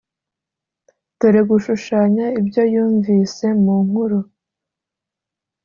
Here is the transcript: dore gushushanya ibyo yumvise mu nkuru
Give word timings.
dore 1.19 1.41
gushushanya 1.49 2.25
ibyo 2.39 2.63
yumvise 2.73 3.45
mu 3.63 3.75
nkuru 3.85 4.19